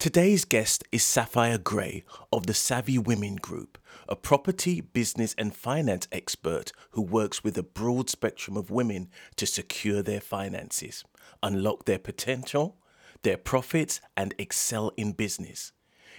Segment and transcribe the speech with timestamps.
[0.00, 3.76] Today's guest is Sapphire Gray of the Savvy Women Group,
[4.08, 9.44] a property, business, and finance expert who works with a broad spectrum of women to
[9.44, 11.04] secure their finances,
[11.42, 12.78] unlock their potential,
[13.24, 15.72] their profits, and excel in business.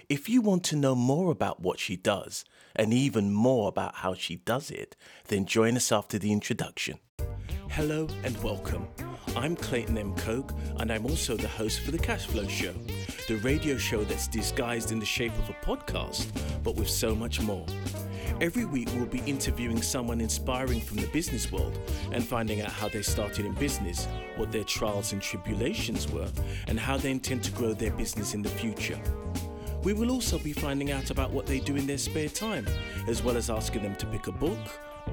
[0.08, 2.44] If you want to know more about what she does,
[2.76, 4.94] and even more about how she does it,
[5.26, 7.00] then join us after the introduction.
[7.72, 8.86] Hello and welcome.
[9.34, 10.14] I'm Clayton M.
[10.16, 12.74] Coke, and I'm also the host for The Cashflow Show,
[13.28, 16.26] the radio show that's disguised in the shape of a podcast,
[16.62, 17.64] but with so much more.
[18.42, 21.78] Every week, we'll be interviewing someone inspiring from the business world
[22.12, 26.28] and finding out how they started in business, what their trials and tribulations were,
[26.66, 29.00] and how they intend to grow their business in the future.
[29.82, 32.66] We will also be finding out about what they do in their spare time,
[33.08, 34.58] as well as asking them to pick a book,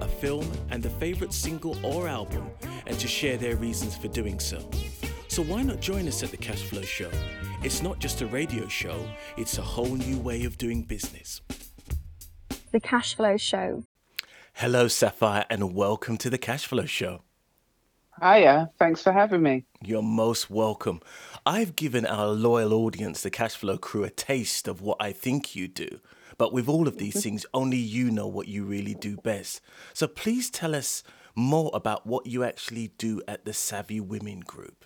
[0.02, 2.50] a film, and a favorite single or album,
[2.86, 4.60] and to share their reasons for doing so.
[5.28, 7.12] So why not join us at the Cashflow Show?
[7.64, 9.06] It's not just a radio show,
[9.38, 11.42] it's a whole new way of doing business.
[12.72, 13.84] The Cashflow Show.
[14.54, 17.22] Hello, Sapphire, and welcome to the Cashflow Show.
[18.22, 19.66] Hiya, thanks for having me.
[19.82, 21.00] You're most welcome.
[21.46, 25.70] I've given our loyal audience, the Cashflow crew, a taste of what I think you
[25.70, 26.02] do.
[26.38, 29.62] But with all of these things, only you know what you really do best.
[29.94, 31.04] So please tell us
[31.36, 34.86] more about what you actually do at the Savvy Women Group.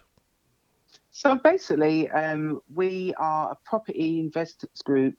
[1.11, 5.15] So basically, um, we are a property investors group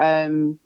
[0.00, 0.58] um,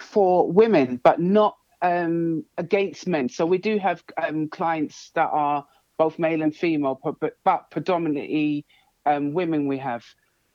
[0.00, 3.28] for women, but not um, against men.
[3.28, 5.64] So we do have um, clients that are
[5.96, 8.66] both male and female, but, but predominantly
[9.06, 10.04] um, women we have.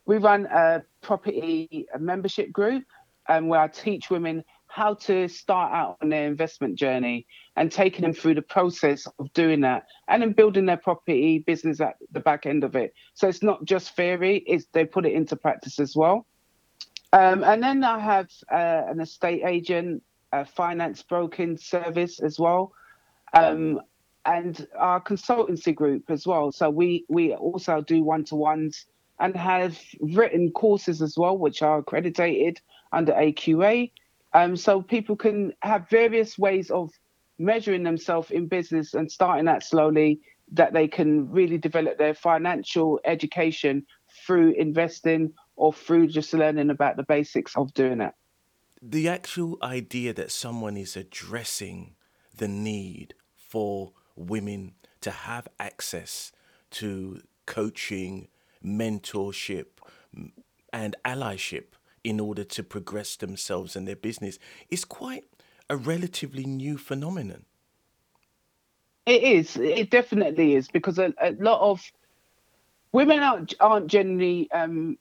[0.06, 2.84] We run a property membership group
[3.28, 8.02] um, where I teach women how to start out on their investment journey and taking
[8.02, 12.20] them through the process of doing that and then building their property business at the
[12.20, 12.94] back end of it.
[13.14, 16.26] So it's not just theory, it's they put it into practice as well.
[17.14, 20.04] Um, and then I have uh, an estate agent,
[20.34, 22.74] a finance broking service as well,
[23.34, 23.80] um,
[24.26, 26.52] and our consultancy group as well.
[26.52, 28.86] So we we also do one to ones
[29.20, 32.60] and have written courses as well, which are accredited
[32.96, 33.92] under AQA.
[34.34, 36.92] Um, so people can have various ways of
[37.38, 40.20] measuring themselves in business and starting that slowly
[40.52, 43.86] that they can really develop their financial education
[44.26, 48.14] through investing or through just learning about the basics of doing it.
[48.82, 51.96] The actual idea that someone is addressing
[52.36, 56.32] the need for women to have access
[56.72, 58.28] to coaching,
[58.64, 59.66] mentorship,
[60.74, 61.75] and allyship
[62.06, 64.38] in order to progress themselves and their business
[64.70, 65.26] is quite
[65.70, 67.46] a relatively new phenomenon.
[69.08, 69.58] It is.
[69.58, 71.82] It definitely is because a, a lot of
[72.92, 74.98] women aren't, aren't generally um,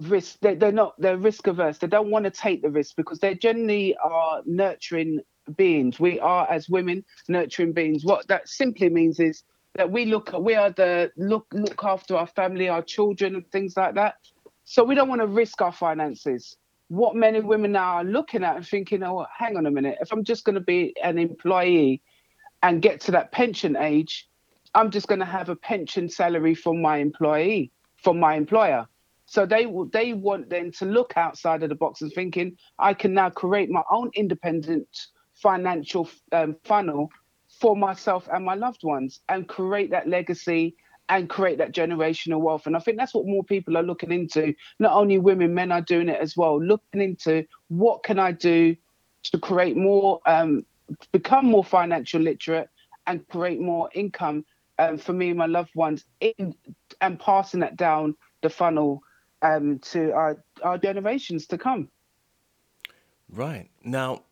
[0.00, 0.38] risk.
[0.40, 0.94] They, they're not.
[1.00, 1.78] They're risk averse.
[1.78, 5.20] They don't want to take the risk because they generally are nurturing
[5.56, 5.98] beings.
[5.98, 8.04] We are as women nurturing beings.
[8.04, 9.42] What that simply means is
[9.74, 10.32] that we look.
[10.38, 14.16] We are the look look after our family, our children, and things like that.
[14.66, 16.56] So we don't want to risk our finances.
[16.88, 19.98] What men and women now are looking at and thinking, oh, hang on a minute,
[20.00, 22.02] if I'm just going to be an employee
[22.64, 24.28] and get to that pension age,
[24.74, 27.70] I'm just going to have a pension salary from my employee,
[28.02, 28.88] from my employer.
[29.26, 33.14] So they they want then to look outside of the box and thinking, I can
[33.14, 34.88] now create my own independent
[35.34, 37.10] financial um, funnel
[37.60, 40.74] for myself and my loved ones and create that legacy
[41.08, 42.66] and create that generational wealth.
[42.66, 44.54] And I think that's what more people are looking into.
[44.78, 48.76] Not only women, men are doing it as well, looking into what can I do
[49.24, 50.64] to create more, um,
[51.12, 52.68] become more financial literate
[53.06, 54.44] and create more income
[54.78, 56.54] um, for me and my loved ones in,
[57.00, 59.02] and passing that down the funnel
[59.42, 61.88] um, to our, our generations to come.
[63.28, 63.70] Right.
[63.82, 64.22] Now,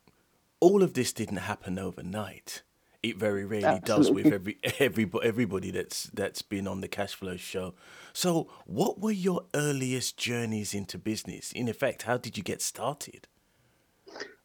[0.61, 2.62] all of this didn't happen overnight
[3.04, 4.04] it very rarely Absolutely.
[4.04, 7.75] does with every every everybody that's that's been on the Cashflow show.
[8.12, 11.52] So, what were your earliest journeys into business?
[11.52, 13.29] In effect, how did you get started?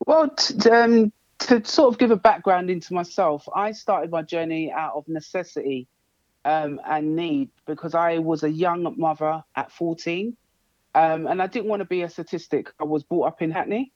[0.06, 4.72] Well, t- um, to sort of give a background into myself, I started my journey
[4.72, 5.88] out of necessity
[6.44, 10.36] um, and need because I was a young mother at 14,
[10.96, 12.74] um, and I didn't want to be a statistic.
[12.80, 13.94] I was brought up in Hackney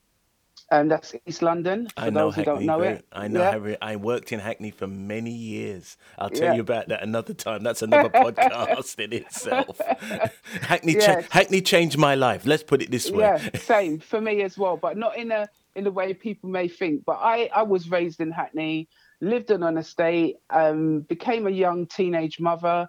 [0.70, 1.88] and that's East London.
[1.88, 3.64] For I know those Hackney who don't know very, it, I know.
[3.64, 3.76] Yeah.
[3.82, 5.96] I worked in Hackney for many years.
[6.18, 6.54] I'll tell yeah.
[6.54, 7.62] you about that another time.
[7.62, 9.80] That's another podcast in itself.
[10.62, 12.46] Hackney, cha- Hackney changed my life.
[12.46, 13.20] Let's put it this way.
[13.20, 16.68] Yeah, same for me as well, but not in a in the way people may
[16.68, 17.04] think.
[17.04, 18.88] But I I was raised in Hackney,
[19.20, 22.88] lived on an estate, um, became a young teenage mother.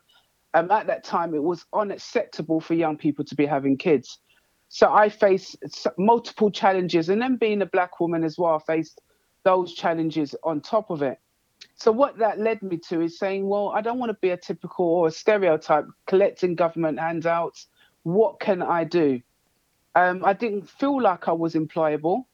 [0.53, 4.19] um, at that time, it was unacceptable for young people to be having kids.
[4.69, 5.57] So I faced
[5.97, 9.01] multiple challenges, and then being a black woman as well, I faced
[9.44, 11.19] those challenges on top of it.
[11.75, 14.38] So what that led me to is saying, well, I don't want to be a
[14.38, 17.67] typical or a stereotype collecting government handouts.
[18.03, 19.21] What can I do?
[19.94, 22.25] Um, I didn't feel like I was employable,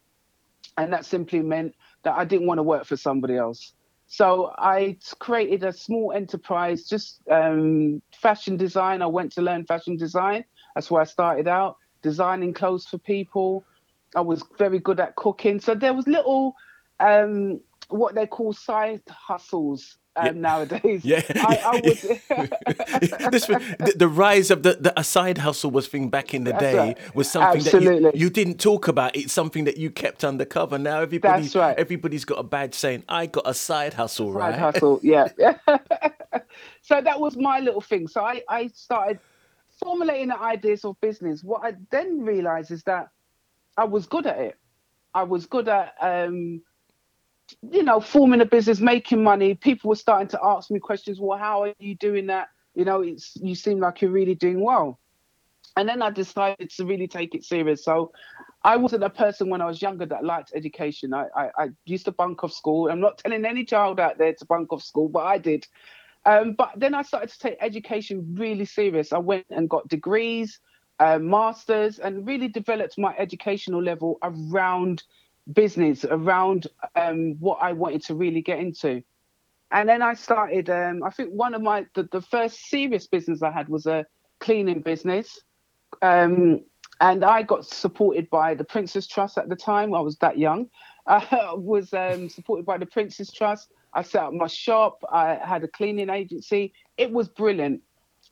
[0.78, 3.74] and that simply meant that I didn't want to work for somebody else.
[4.08, 9.02] So I created a small enterprise, just um, fashion design.
[9.02, 10.44] I went to learn fashion design.
[10.76, 13.64] That's where I started out, designing clothes for people.
[14.16, 15.60] I was very good at cooking.
[15.60, 16.56] So there was little,
[17.00, 20.32] um, what they call side hustles um, yeah.
[20.34, 21.06] nowadays.
[21.06, 23.32] Yeah, I, I would...
[23.32, 26.52] this, the, the, rise of the, the a side hustle was thing back in the
[26.52, 27.16] That's day right.
[27.16, 28.04] was something Absolutely.
[28.04, 29.16] that you, you, didn't talk about.
[29.16, 30.78] It's something that you kept undercover.
[30.78, 31.78] Now everybody, right.
[31.78, 34.54] everybody's got a badge saying, "I got a side hustle." Right.
[34.54, 34.74] Side right?
[34.74, 35.28] hustle, yeah.
[36.82, 38.08] so that was my little thing.
[38.08, 39.20] So I, I started
[39.84, 41.44] formulating the ideas of business.
[41.44, 43.10] What I then realized is that
[43.78, 44.58] I was good at it.
[45.14, 46.62] I was good at um,
[47.70, 51.20] you know, forming a business, making money, people were starting to ask me questions.
[51.20, 52.50] Well, how are you doing that?
[52.76, 55.00] You know, it's you seem like you're really doing well.
[55.78, 57.84] And then I decided to really take it serious.
[57.84, 58.12] So
[58.64, 61.14] I wasn't a person when I was younger that liked education.
[61.14, 62.90] I, I, I used to bunk off school.
[62.90, 65.66] I'm not telling any child out there to bunk off school, but I did.
[66.26, 69.12] Um, but then I started to take education really serious.
[69.12, 70.60] I went and got degrees,
[71.00, 75.04] uh, masters, and really developed my educational level around
[75.52, 79.04] business around um, what I wanted to really get into.
[79.72, 83.42] And then I started, um, I think one of my, the, the, first serious business
[83.42, 84.06] I had was a
[84.40, 85.40] cleaning business.
[86.02, 86.62] Um,
[87.00, 89.94] and I got supported by the Prince's Trust at the time.
[89.94, 90.70] I was that young.
[91.08, 93.72] I was um, supported by the Prince's Trust.
[93.94, 95.04] I set up my shop.
[95.12, 96.74] I had a cleaning agency.
[96.98, 97.82] It was brilliant.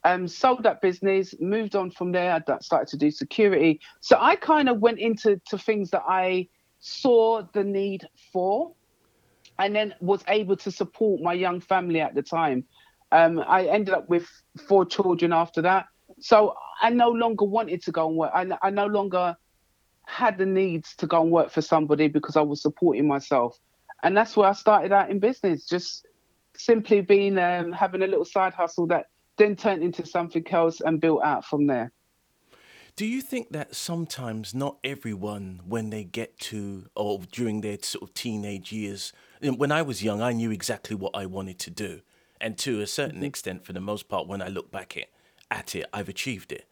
[0.06, 2.34] Um, sold that business, moved on from there.
[2.34, 3.82] I started to do security.
[4.00, 6.48] So I kind of went into to things that I
[6.80, 8.74] saw the need for
[9.58, 12.64] and then was able to support my young family at the time.
[13.12, 14.28] Um, I ended up with
[14.68, 15.88] four children after that.
[16.20, 18.32] So I no longer wanted to go and work.
[18.34, 19.36] I, I no longer
[20.06, 23.60] had the needs to go and work for somebody because I was supporting myself.
[24.04, 26.06] And that's where I started out in business, just
[26.56, 29.08] simply being um, having a little side hustle that
[29.38, 31.92] then turned into something else and built out from there.
[32.96, 38.04] Do you think that sometimes not everyone, when they get to or during their sort
[38.04, 42.02] of teenage years, when I was young, I knew exactly what I wanted to do,
[42.42, 43.26] and to a certain mm-hmm.
[43.26, 45.06] extent, for the most part, when I look back at,
[45.50, 46.66] at it, I've achieved it.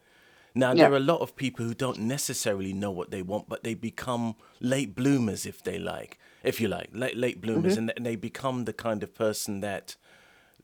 [0.54, 0.84] Now yeah.
[0.84, 3.74] there are a lot of people who don't necessarily know what they want, but they
[3.74, 7.90] become late bloomers, if they like, if you like, late late bloomers, mm-hmm.
[7.96, 9.96] and they become the kind of person that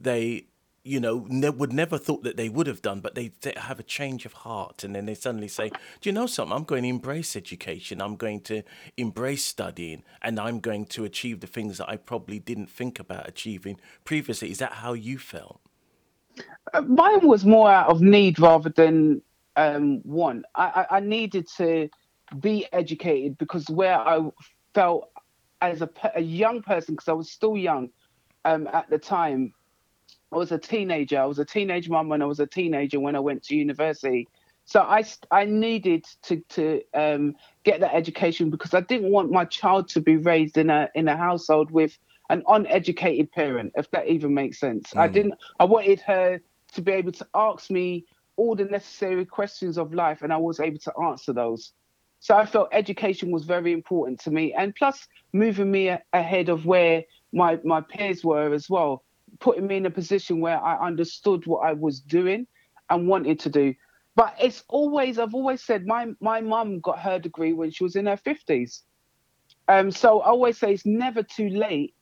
[0.00, 0.46] they
[0.84, 3.80] you know, ne- would never thought that they would have done, but they, they, have
[3.80, 6.54] a change of heart, and then they suddenly say, "Do you know something?
[6.54, 8.02] I'm going to embrace education.
[8.02, 8.62] I'm going to
[8.98, 13.26] embrace studying, and I'm going to achieve the things that I probably didn't think about
[13.26, 15.60] achieving previously." Is that how you felt?
[16.74, 19.22] Uh, mine was more out of need rather than
[19.56, 20.44] um, want.
[20.54, 21.88] I, I, I needed to
[22.40, 24.20] be educated because where I
[24.74, 25.10] felt
[25.60, 27.90] as a, a young person, because I was still young
[28.44, 29.52] um, at the time
[30.32, 31.20] I was a teenager.
[31.20, 34.28] I was a teenage mom when I was a teenager when I went to university.
[34.66, 39.44] So I, I needed to to um, get that education because I didn't want my
[39.44, 41.96] child to be raised in a in a household with
[42.30, 44.92] an uneducated parent, if that even makes sense.
[44.94, 45.00] Mm.
[45.00, 45.34] I didn't.
[45.60, 46.40] I wanted her
[46.72, 48.06] to be able to ask me
[48.36, 51.72] all the necessary questions of life, and I was able to answer those.
[52.20, 56.48] So I felt education was very important to me, and plus moving me a- ahead
[56.48, 59.04] of where my my peers were as well
[59.40, 62.46] putting me in a position where I understood what I was doing
[62.90, 63.74] and wanted to do.
[64.16, 67.96] But it's always, I've always said, my my mum got her degree when she was
[67.96, 68.82] in her fifties.
[69.68, 71.94] Um, so I always say it's never too late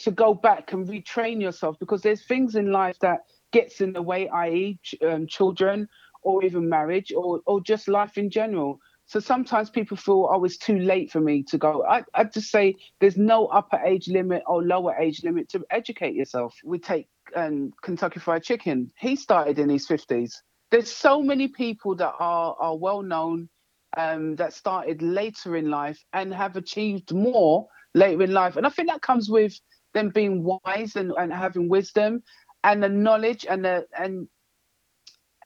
[0.00, 3.20] to go back and retrain yourself because there's things in life that
[3.54, 5.88] gets in the way, i.e., ch- um, children
[6.22, 8.80] or even marriage or or just life in general.
[9.06, 11.84] So sometimes people feel, oh, it's too late for me to go.
[11.84, 16.14] I, I just say there's no upper age limit or lower age limit to educate
[16.14, 16.54] yourself.
[16.64, 17.06] We take
[17.36, 18.90] um, Kentucky Fried Chicken.
[18.98, 20.32] He started in his 50s.
[20.70, 23.50] There's so many people that are, are well known
[23.98, 28.56] um, that started later in life and have achieved more later in life.
[28.56, 29.60] And I think that comes with
[29.92, 32.22] them being wise and, and having wisdom
[32.64, 34.26] and the knowledge and the and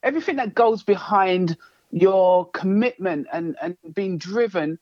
[0.01, 1.57] everything that goes behind
[1.91, 4.79] your commitment and, and being driven,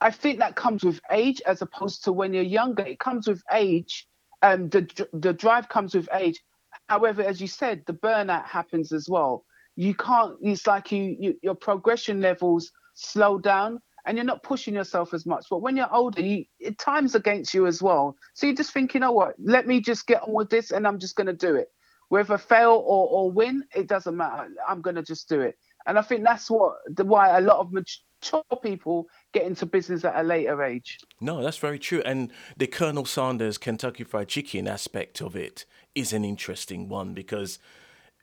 [0.00, 2.82] I think that comes with age as opposed to when you're younger.
[2.84, 4.08] It comes with age.
[4.42, 6.42] Um, the the drive comes with age.
[6.88, 9.44] However, as you said, the burnout happens as well.
[9.76, 10.36] You can't.
[10.42, 15.26] It's like you, you your progression levels slow down, and you're not pushing yourself as
[15.26, 15.46] much.
[15.50, 16.44] But when you're older, you
[16.78, 18.16] time's against you as well.
[18.34, 19.34] So you just think, you know what?
[19.38, 21.68] Let me just get on with this, and I'm just going to do it.
[22.08, 24.48] Whether fail or, or win, it doesn't matter.
[24.66, 25.58] I'm going to just do it.
[25.86, 30.04] And I think that's what the why a lot of mature people get into business
[30.04, 30.98] at a later age.
[31.20, 32.02] No, that's very true.
[32.04, 35.64] And the Colonel Sanders Kentucky Fried Chicken aspect of it
[35.96, 37.58] is an interesting one because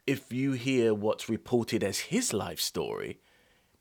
[0.07, 3.19] if you hear what's reported as his life story,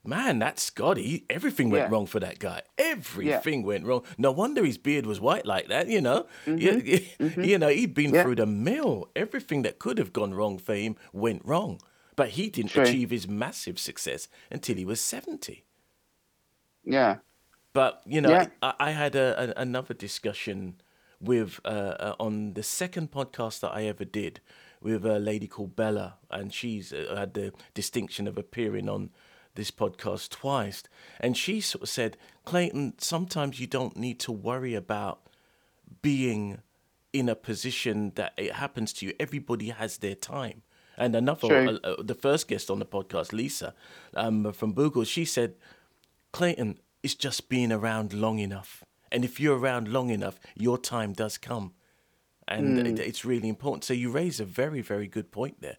[0.04, 1.90] man, that Scotty, everything went Yeah.
[1.92, 2.62] wrong for that guy.
[2.78, 4.02] Everything went wrong.
[4.18, 6.26] No wonder his beard was white like that, you know.
[6.46, 7.02] You,
[7.38, 8.14] you know, he'd been Mm-hmm.
[8.16, 8.22] Yeah.
[8.22, 9.10] through the mill.
[9.14, 11.80] Everything that could have gone wrong for him went wrong.
[12.16, 12.82] But he didn't True.
[12.82, 15.64] achieve his massive success until he was 70.
[16.84, 17.16] Yeah.
[17.72, 18.46] But you know, Yeah.
[18.62, 20.80] I, I had a, a, another discussion
[21.20, 24.40] with uh, uh, on the second podcast that I ever did
[24.82, 29.10] with a lady called Bella, and she's uh, had the distinction of appearing on
[29.54, 30.82] this podcast twice.
[31.20, 35.20] And she sort of said, Clayton, sometimes you don't need to worry about
[36.00, 36.62] being
[37.12, 39.12] in a position that it happens to you.
[39.20, 40.62] Everybody has their time.
[40.96, 41.54] And another,
[41.84, 43.74] uh, uh, the first guest on the podcast, Lisa
[44.14, 45.54] um, from Google, she said,
[46.32, 48.84] Clayton, it's just being around long enough.
[49.10, 51.72] And if you're around long enough, your time does come.
[52.48, 53.84] And it, it's really important.
[53.84, 55.76] So you raise a very, very good point there.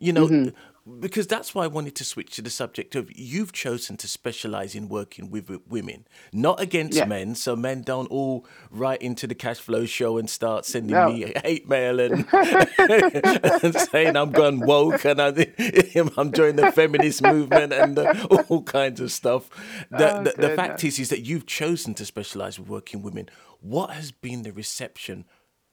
[0.00, 0.52] You know,
[1.00, 4.74] because that's why I wanted to switch to the subject of you've chosen to specialize
[4.74, 7.06] in working with women, not against Yeah.
[7.06, 7.34] men.
[7.34, 11.08] So men don't all write into the Cashflow show and start sending No.
[11.12, 12.24] me hate mail and,
[12.78, 15.28] and saying I'm gone woke and I,
[16.16, 19.48] I'm joining the feminist movement and uh, all kinds of stuff.
[19.90, 23.28] The, Oh, the, the fact is, is that you've chosen to specialize with working women.
[23.60, 25.24] What has been the reception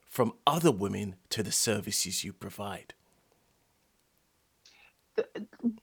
[0.07, 2.93] from other women to the services you provide?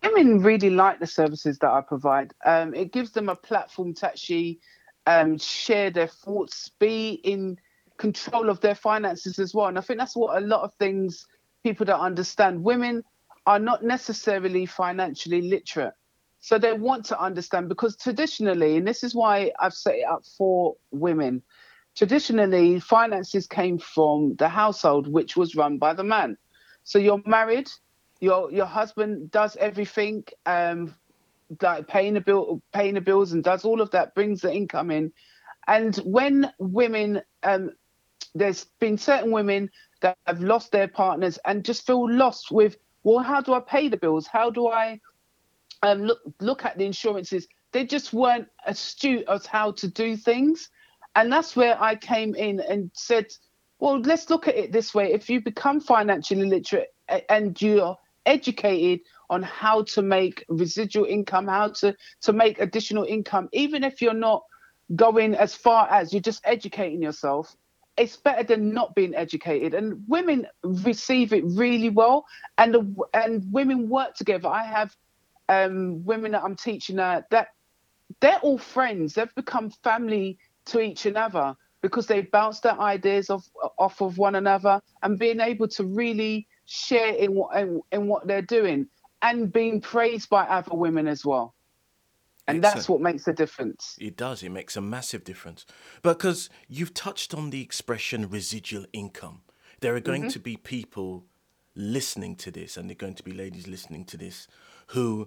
[0.02, 2.32] Women really like the services that I provide.
[2.44, 4.60] Um, it gives them a platform to actually
[5.06, 7.58] um, share their thoughts, be in
[7.98, 9.66] control of their finances as well.
[9.66, 11.26] And I think that's what a lot of things
[11.62, 12.64] people don't understand.
[12.64, 13.04] Women
[13.46, 15.94] are not necessarily financially literate.
[16.40, 20.24] So they want to understand because traditionally, and this is why I've set it up
[20.38, 21.42] for women,
[21.96, 26.38] traditionally finances came from the household, which was run by the man.
[26.84, 27.70] So you're married,
[28.20, 30.94] your your husband does everything, um,
[31.60, 34.90] like paying the bill, paying the bills, and does all of that, brings the income
[34.90, 35.12] in.
[35.66, 37.70] And when women, um,
[38.34, 39.70] there's been certain women
[40.02, 43.88] that have lost their partners and just feel lost with, well, how do I pay
[43.88, 44.26] the bills?
[44.26, 45.00] How do I
[45.82, 47.46] um, look look at the insurances?
[47.72, 50.68] They just weren't astute as how to do things,
[51.14, 53.26] and that's where I came in and said,
[53.78, 55.12] well, let's look at it this way.
[55.12, 56.88] If you become financially literate
[57.28, 57.96] and you're
[58.26, 64.02] educated on how to make residual income, how to to make additional income, even if
[64.02, 64.42] you're not
[64.96, 67.56] going as far as you're just educating yourself,
[67.96, 69.74] it's better than not being educated.
[69.74, 72.26] And women receive it really well,
[72.58, 74.48] and the, and women work together.
[74.48, 74.96] I have
[75.48, 77.48] um, women that I'm teaching that
[78.20, 79.14] they're all friends.
[79.14, 83.48] They've become family to each another because they bounce their ideas off
[83.78, 88.28] off of one another and being able to really share in what in, in what
[88.28, 88.86] they're doing
[89.22, 91.54] and being praised by other women as well.
[92.46, 93.96] And It's that's a- what makes a difference.
[94.00, 94.42] It does.
[94.44, 95.66] It makes a massive difference.
[96.02, 99.42] Because you've touched on the expression residual income.
[99.80, 100.30] There are going mm-hmm.
[100.30, 101.26] to be people
[101.74, 104.46] listening to this, and there are going to be ladies listening to this,
[104.88, 105.26] who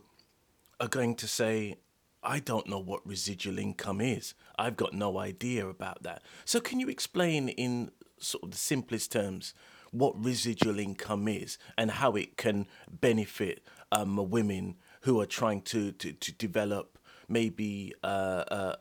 [0.80, 1.78] are going to say,
[2.24, 4.34] I don't know what residual income is.
[4.58, 6.24] I've got no idea about that.
[6.46, 9.54] So, can you explain in sort of the simplest terms
[9.94, 15.92] what residual income is and how it can benefit um, women who are trying to,
[15.94, 16.98] to, to develop
[17.28, 18.78] maybe uh, a,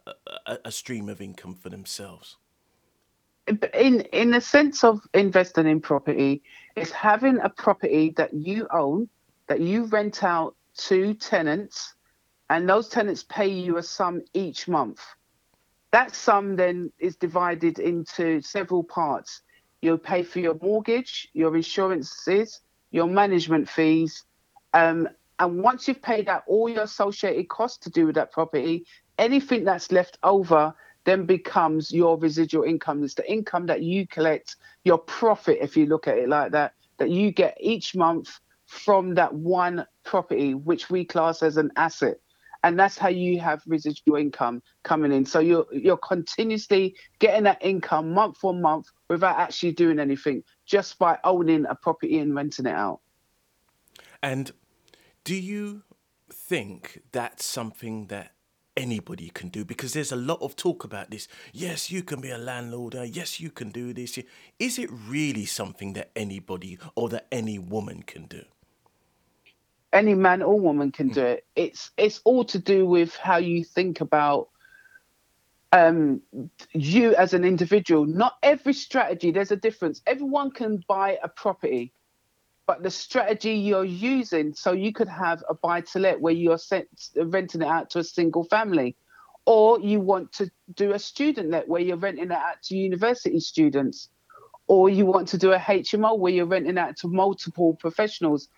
[0.47, 2.37] a, a stream of income for themselves?
[3.75, 6.43] in in the sense of investing in property
[6.77, 9.09] is having a property that you own
[9.49, 11.95] that you rent out to tenants
[12.51, 15.01] and those tenants pay you a sum each month
[15.91, 19.43] that sum then is divided into several parts
[19.83, 22.61] you'll pay for your mortgage your insurances
[22.91, 24.25] your management fees
[24.75, 25.09] um,
[25.39, 28.87] and once you've paid out all your associated costs to do with that property
[29.19, 30.75] anything that's left over
[31.05, 33.03] then becomes your residual income.
[33.03, 36.75] It's the income that you collect, your profit, if you look at it like that,
[36.99, 42.19] that you get each month from that one property, which we class as an asset.
[42.65, 45.25] And that's how you have residual income coming in.
[45.27, 50.45] So you're you're continuously getting that income month on month without actually doing anything.
[50.73, 53.01] just by owning a property and renting it out.
[54.23, 54.53] And
[55.25, 55.83] do you
[56.33, 58.33] think that's something that
[58.77, 59.65] anybody can do?
[59.65, 61.29] Because there's a lot of talk about this.
[61.53, 62.95] Yes, you can be a landlord.
[62.95, 64.19] Yes, you can do this.
[64.59, 68.45] Is it really something that anybody or that any woman can do?
[69.93, 71.47] Any man or woman can do it.
[71.55, 74.49] It's it's all to do with how you think about
[75.73, 76.23] um,
[76.73, 78.07] you as an individual.
[78.07, 79.31] Not every strategy.
[79.31, 80.01] There's a difference.
[80.07, 81.93] Everyone can buy a property
[82.67, 86.59] but the strategy you're using, so you could have a buy to let where you're
[86.59, 88.97] sent, renting it out to a single family,
[89.47, 93.41] or you want to do a student let where you're renting it out to university
[93.41, 94.09] students,
[94.69, 98.49] or you want to do a HMO where you're renting out to multiple professionals.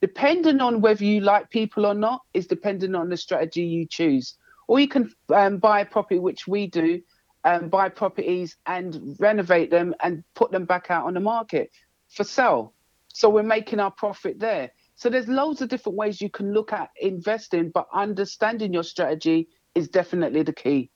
[0.00, 4.36] Depending on whether you like people or not, is dependent on the strategy you choose.
[4.68, 7.02] Or you can um, buy a property, which we do,
[7.44, 11.70] um, buy properties and renovate them and put them back out on the market
[12.08, 12.74] for sale
[13.18, 14.70] so we're making our profit there.
[14.94, 19.48] So there's loads of different ways you can look at investing, but understanding your strategy
[19.74, 20.90] is definitely the key.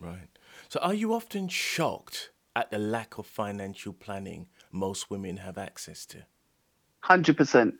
[0.00, 0.28] Right.
[0.70, 6.06] So are you often shocked at the lack of financial planning most women have access
[6.06, 6.24] to?
[7.04, 7.74] 100%.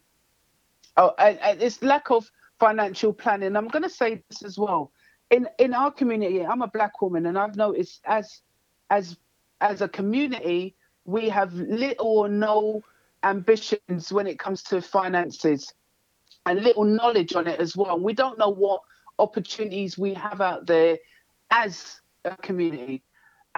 [0.99, 2.29] Oh, and, and it's lack of
[2.59, 3.55] financial planning.
[3.55, 4.91] I'm going to say this as well.
[5.31, 8.43] In in our community, I'm a black woman, and I've noticed as
[8.91, 9.17] as
[9.61, 10.75] as a community,
[11.05, 12.83] we have little or no
[13.23, 15.73] ambitions when it comes to finances
[16.47, 18.01] and little knowledge on it as well.
[18.01, 18.81] We don't know what
[19.19, 20.99] opportunities we have out there
[21.51, 23.05] as a community.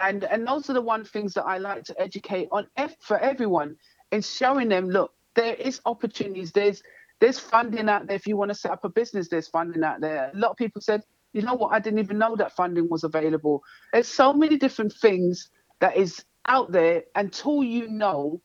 [0.03, 3.19] And and those are the one things that I like to educate on eh, for
[3.19, 3.77] everyone
[4.13, 6.53] in showing them, look, there is opportunities.
[6.53, 6.83] There's
[7.21, 8.17] there's funding out there.
[8.17, 10.31] If you want to set up a business, there's funding out there.
[10.35, 13.05] A lot of people said, you know what, I didn't even know that funding was
[13.05, 13.63] available.
[13.93, 15.51] There's so many different things
[15.81, 18.41] that is out there until you know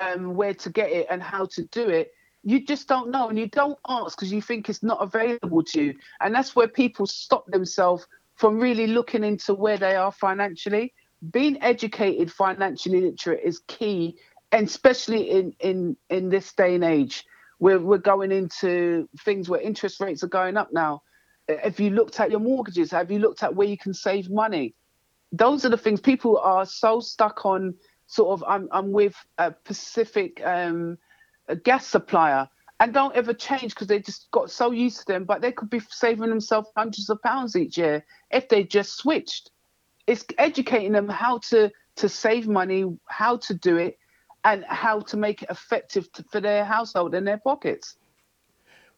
[0.00, 2.12] um, where to get it and how to do it,
[2.42, 5.82] you just don't know and you don't ask because you think it's not available to
[5.82, 5.94] you.
[6.20, 10.92] And that's where people stop themselves from really looking into where they are financially.
[11.30, 14.16] Being educated, financially literate is key,
[14.52, 17.24] and especially in, in, in this day and age.
[17.58, 21.02] We're, we're going into things where interest rates are going up now.
[21.48, 22.90] Have you looked at your mortgages?
[22.90, 24.74] Have you looked at where you can save money?
[25.32, 27.74] Those are the things people are so stuck on
[28.06, 30.98] sort of I'm I'm with a Pacific um,
[31.48, 32.48] a gas supplier
[32.80, 35.24] and don't ever change because they just got so used to them.
[35.24, 39.50] But they could be saving themselves hundreds of pounds each year if they just switched.
[40.06, 43.98] It's educating them how to to save money, how to do it,
[44.46, 47.96] and how to make it effective to, for their household and their pockets.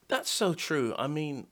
[0.07, 0.95] That's so true.
[0.99, 1.47] I mean,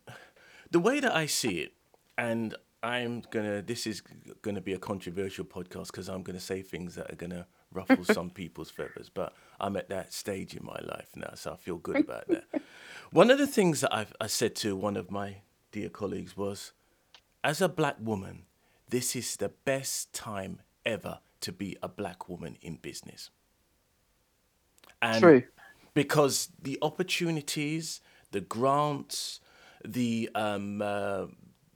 [0.71, 1.73] the way that I see it,
[2.19, 3.63] and I'm gonna.
[3.63, 4.03] This is
[4.43, 8.29] gonna be a controversial podcast because I'm gonna say things that are gonna ruffle some
[8.29, 9.11] people's feathers.
[9.13, 12.45] But I'm at that stage in my life now, so I feel good about that.
[13.11, 15.39] one of the things that I've I said to one of my
[15.73, 16.73] dear colleagues was,
[17.43, 18.45] as a black woman,
[18.89, 23.31] this is the best time ever to be a black woman in business.
[25.13, 25.43] And True.
[25.95, 29.41] Because the opportunities, the grants,
[29.85, 31.27] the um, uh,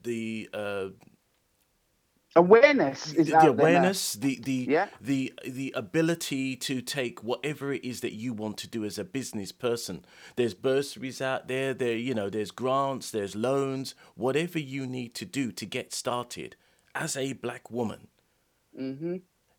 [0.03, 0.89] the uh,
[2.35, 4.87] awareness is the awareness the the yeah.
[5.01, 9.03] the the ability to take whatever it is that you want to do as a
[9.03, 10.05] business person
[10.37, 15.25] there's bursaries out there there you know there's grants there's loans whatever you need to
[15.25, 16.55] do to get started
[16.95, 18.07] as a black woman
[18.79, 19.17] mm-hmm.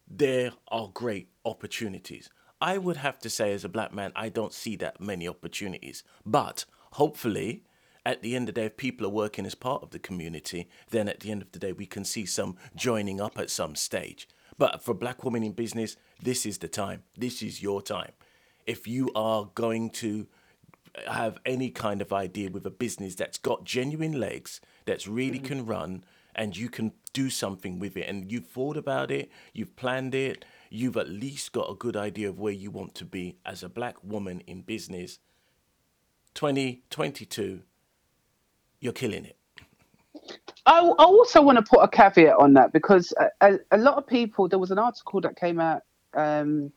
[0.09, 2.31] there are great opportunities
[2.63, 6.03] i would have to say as a black man i don't see that many opportunities
[6.25, 7.63] but hopefully
[8.05, 10.69] at the end of the day, if people are working as part of the community,
[10.91, 13.77] then at the end of the day, we can see some joining up at some
[13.77, 14.29] stage.
[14.59, 17.05] But for black women in business, this is the time.
[17.17, 18.13] This is your time.
[18.67, 20.27] If you are going to
[21.07, 25.47] have any kind of idea with a business that's got genuine legs, that's really mm-hmm.
[25.47, 29.77] can run, and you can do something with it, and you've thought about it, you've
[29.77, 33.37] planned it, you've at least got a good idea of where you want to be
[33.45, 35.19] as a black woman in business.
[36.35, 37.63] 2022
[38.83, 39.37] you're killing it.
[40.67, 44.07] I, I also want to put a caveat on that because a, a, lot of
[44.07, 45.83] people, there was an article that came out
[46.15, 46.71] um,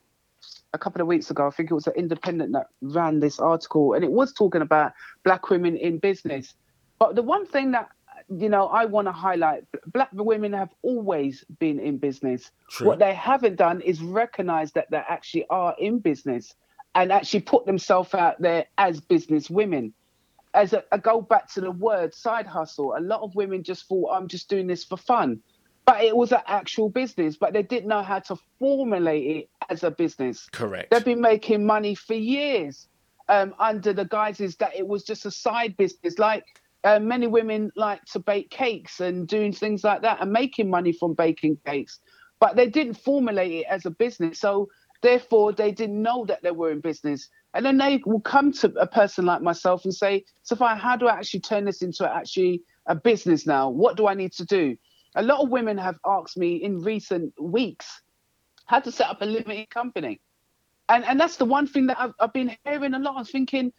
[0.73, 1.47] a couple of weeks ago.
[1.47, 4.93] I think it was an independent that ran this article, and it was talking about
[5.23, 6.53] black women in business.
[6.97, 7.89] But the one thing that
[8.29, 12.51] you know I want to highlight: black women have always been in business.
[12.69, 12.87] True.
[12.87, 16.55] What they haven't done is recognize that they actually are in business
[16.95, 19.93] and actually put themselves out there as business women
[20.53, 23.87] as a, a go back to the word side hustle, a lot of women just
[23.87, 25.41] thought, I'm just doing this for fun.
[25.85, 29.83] but it was an actual business, but they didn't know how to formulate it as
[29.83, 30.47] a business.
[30.51, 30.89] Correct.
[30.89, 32.87] They've been making money for years
[33.29, 36.17] um, under the guises that it was just a side business.
[36.17, 36.45] Like
[36.85, 40.93] uh, many women like to bake cakes and doing things like that and making money
[40.93, 41.99] from baking cakes,
[42.39, 44.39] but they didn't formulate it as a business.
[44.39, 44.69] So
[45.01, 47.29] therefore, they didn't know that they were in business.
[47.55, 51.07] And then they will come to a person like myself and say, Sapphire, how do
[51.07, 53.69] I actually turn this into actually a business now?
[53.69, 54.77] What do I need to do?
[55.15, 58.01] A lot of women have asked me in recent weeks
[58.67, 60.21] how to set up a limited company.
[60.89, 63.15] And and that's the one thing that I've, I've been hearing a lot.
[63.15, 63.71] I was thinking,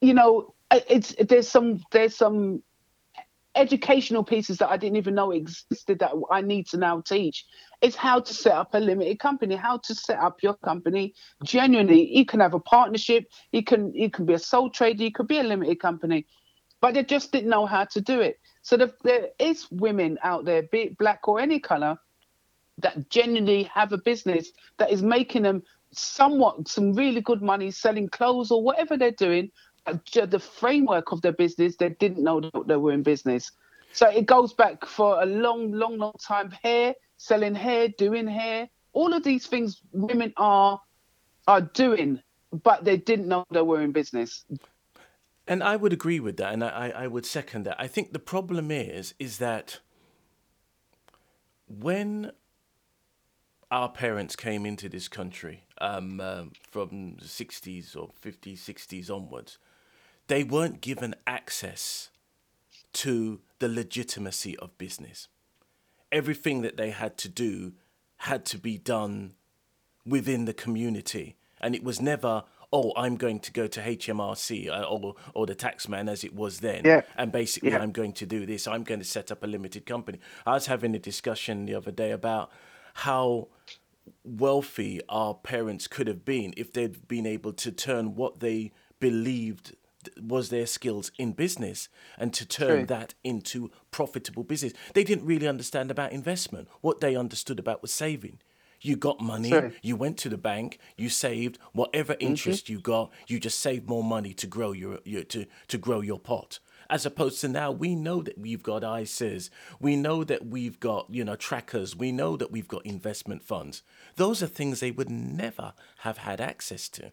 [0.00, 2.62] you know, it's there's some there's some
[3.56, 7.44] educational pieces that I didn't even know existed that I need to now teach.
[7.82, 12.16] It's how to set up a limited company, how to set up your company genuinely.
[12.16, 15.28] You can have a partnership, you can you can be a sole trader, you could
[15.28, 16.26] be a limited company,
[16.80, 18.40] but they just didn't know how to do it.
[18.62, 21.98] So the, there is women out there, be it black or any color,
[22.78, 28.08] that genuinely have a business that is making them somewhat some really good money selling
[28.08, 29.50] clothes or whatever they're doing
[29.86, 33.52] the framework of their business they didn't know that they were in business.
[33.92, 38.68] So it goes back for a long long long time hair selling hair doing hair
[38.92, 40.80] all of these things women are
[41.46, 42.20] are doing
[42.62, 44.44] but they didn't know they were in business.
[45.46, 47.76] And i would agree with that and i i would second that.
[47.78, 49.80] I think the problem is is that
[51.68, 52.32] when
[53.70, 59.58] our parents came into this country um, um, from the 60s or 50s, 60s onwards,
[60.26, 62.10] they weren't given access
[62.94, 65.28] to the legitimacy of business.
[66.12, 67.72] Everything that they had to do
[68.18, 69.34] had to be done
[70.06, 71.36] within the community.
[71.60, 75.54] And it was never, oh, I'm going to go to HMRC uh, or, or the
[75.54, 76.82] taxman as it was then.
[76.84, 77.02] Yeah.
[77.16, 77.78] And basically, Yeah.
[77.82, 78.68] I'm going to do this.
[78.68, 80.20] I'm going to set up a limited company.
[80.46, 82.50] I was having a discussion the other day about
[82.94, 83.48] how
[84.22, 89.74] wealthy our parents could have been if they'd been able to turn what they believed
[90.20, 91.88] was their skills in business
[92.18, 92.86] and to turn True.
[92.86, 94.72] that into profitable business.
[94.94, 96.68] They didn't really understand about investment.
[96.80, 98.40] What they understood about was saving.
[98.80, 99.72] You got money, True.
[99.82, 102.28] you went to the bank, you saved whatever mm-hmm.
[102.28, 106.02] interest you got, you just saved more money to grow your, your to, to grow
[106.02, 106.58] your pot.
[106.90, 109.48] As opposed to now, we know that we've got ISAs,
[109.80, 113.82] we know that we've got you know trackers, we know that we've got investment funds.
[114.16, 117.10] Those are things they would never have had access to.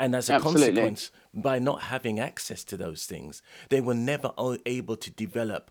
[0.00, 0.80] And as a Absolutely.
[0.80, 4.32] consequence, by not having access to those things, they were never
[4.66, 5.70] able to develop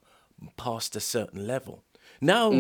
[0.55, 1.83] past a certain level.
[2.21, 2.51] Now,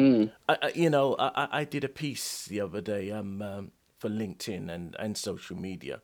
[0.49, 3.71] I, I, you know, I, I- I did a piece the other day um, um,
[3.99, 6.01] for LinkedIn and, and social media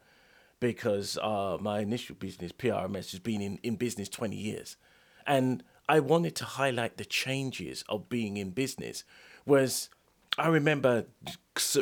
[0.60, 4.78] because uh, my initial business, PRMS, has been in, in business 20 years.
[5.28, 9.04] And I wanted to highlight the changes of being in business.
[9.46, 9.90] Whereas
[10.38, 11.06] I remember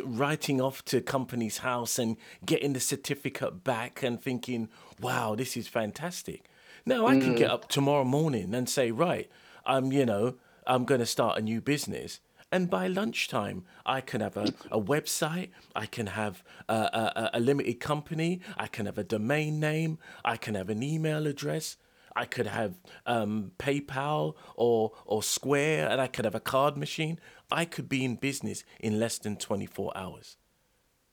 [0.04, 4.68] writing off to Companies House and getting the certificate back and thinking,
[5.00, 6.48] wow, this is fantastic.
[6.86, 7.54] Now I can get mm.
[7.54, 9.30] up tomorrow morning and say, right,
[9.66, 10.34] I'm, you know,
[10.66, 12.20] I'm going to start a new business.
[12.52, 17.40] And by lunchtime, I can have a, a website, I can have a, a, a
[17.40, 21.76] limited company, I can have a domain name, I can have an email address,
[22.16, 22.74] I could have
[23.06, 27.18] um, PayPal or, or Square, and I could have a card machine.
[27.50, 30.36] I could be in business in less than 24 hours.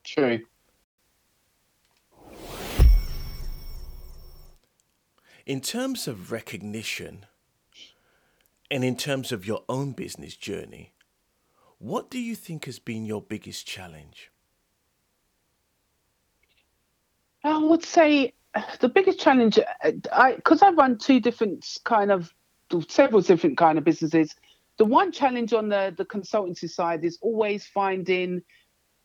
[0.03, 0.39] True.
[5.45, 7.25] In terms of recognition
[8.69, 10.93] and in terms of your own business journey,
[11.79, 14.31] what do you think has been your biggest challenge?
[17.43, 18.33] I would say
[18.79, 22.33] the biggest challenge, uh, I because I run two different kind of
[22.87, 24.35] several different kind of businesses.
[24.77, 28.41] The one challenge on the the consultancy side is always finding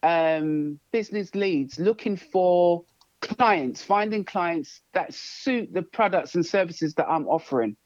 [0.02, 2.84] um, business leads, looking for
[3.20, 7.76] clients, finding clients that suit the products and services that I'm offering.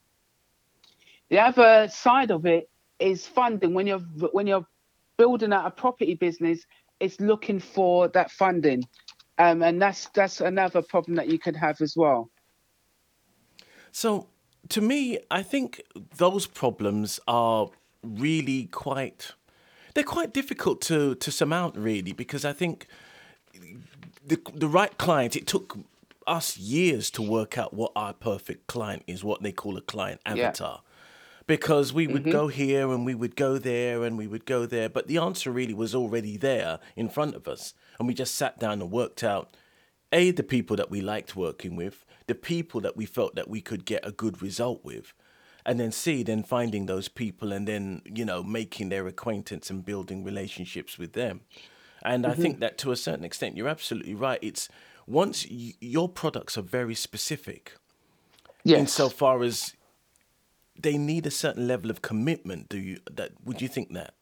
[1.29, 2.69] The other side of it
[2.99, 3.73] is funding.
[3.73, 4.67] When you're when you're
[5.17, 6.65] building out a property business,
[6.99, 8.83] it's looking for that funding,
[9.37, 12.29] um, and that's that's another problem that you could have as well.
[13.91, 14.27] So,
[14.69, 15.81] to me, I think
[16.17, 17.69] those problems are
[18.03, 19.33] really quite
[19.93, 22.87] they're quite difficult to to surmount really because I think
[24.25, 25.77] the the right client it took
[26.27, 30.21] us years to work out what our perfect client is what they call a client
[30.25, 30.81] avatar.
[31.47, 34.87] Because we would go here and we would go there and we would go there
[34.87, 38.57] but the answer really was already there in front of us and we just sat
[38.57, 39.55] down and worked out
[40.11, 43.61] a the people that we liked working with the people that we felt that we
[43.61, 45.13] could get a good result with
[45.65, 49.85] and then see then finding those people and then you know making their acquaintance and
[49.85, 51.41] building relationships with them.
[52.03, 52.61] And i think mm-hmm.
[52.61, 54.39] that to a certain extent you're absolutely right.
[54.41, 54.67] It's
[55.05, 57.73] once y- your products are very specific
[58.63, 58.79] Yes.
[58.79, 59.75] insofar as
[60.79, 64.15] they need a certain level of commitment do you that would you think that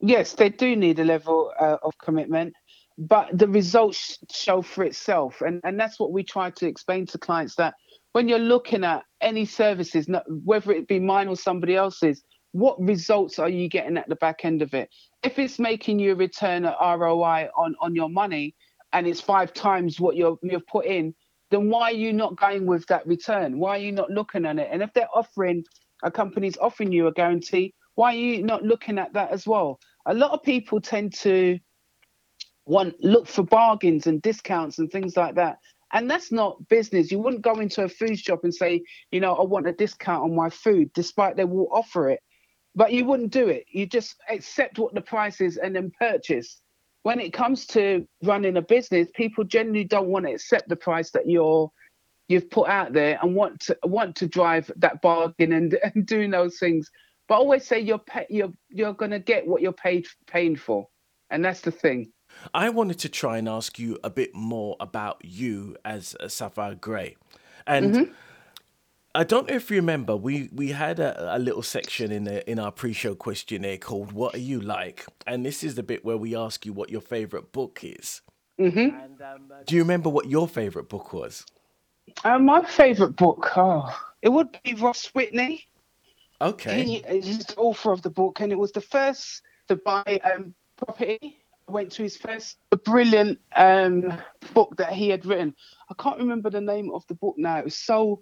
[0.00, 2.54] Yes, they do need a level uh, of commitment,
[2.98, 7.18] but the results show for itself, and and that's what we try to explain to
[7.18, 7.74] clients that
[8.12, 10.08] when you're looking at any services,
[10.44, 14.44] whether it be mine or somebody else's, what results are you getting at the back
[14.44, 14.88] end of it?
[15.22, 18.54] If it's making you a return at ROI on on your money,
[18.92, 21.12] and it's five times what you're you've put in,
[21.50, 23.58] then why are you not going with that return?
[23.58, 24.68] Why are you not looking at it?
[24.70, 25.64] And if they're offering
[26.04, 29.80] a company's offering you a guarantee, why are you not looking at that as well?
[30.06, 31.58] A lot of people tend to
[32.66, 35.58] want look for bargains and discounts and things like that.
[35.92, 37.10] And that's not business.
[37.10, 40.22] You wouldn't go into a food shop and say, you know, I want a discount
[40.22, 42.20] on my food, despite they will offer it.
[42.74, 43.64] But you wouldn't do it.
[43.70, 46.60] You just accept what the price is and then purchase.
[47.02, 51.10] When it comes to running a business, people generally don't want to accept the price
[51.12, 51.72] that you're
[52.28, 56.30] you've put out there and want to want to drive that bargain and, and doing
[56.30, 56.90] those things.
[57.28, 60.88] But I always say you're pay, you're you're gonna get what you're paid paying for,
[61.30, 62.10] and that's the thing.
[62.54, 66.74] I wanted to try and ask you a bit more about you as a Sapphire
[66.74, 67.16] Gray.
[67.66, 68.12] And
[69.14, 72.48] I don't know if you remember, we, we had a, a little section in the,
[72.48, 76.16] in our pre-show questionnaire called "What Are You Like?" and this is the bit where
[76.16, 78.22] we ask you what your favorite book is.
[78.60, 78.78] Mm-hmm.
[78.78, 81.44] And, um, do you remember what your favorite book was?
[82.24, 85.66] Uh, my favorite book, oh, it would be Russ Whitney.
[86.40, 86.84] Okay.
[86.84, 90.54] He is the author of the book, and it was the first to buy um,
[90.76, 91.38] property.
[91.68, 94.14] I went to his first brilliant um,
[94.54, 95.54] book that he had written.
[95.90, 97.58] I can't remember the name of the book now.
[97.58, 98.20] It was so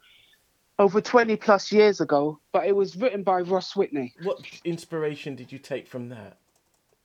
[0.78, 4.14] over 20 plus years ago, but it was written by Russ Whitney.
[4.22, 6.38] What inspiration did you take from that?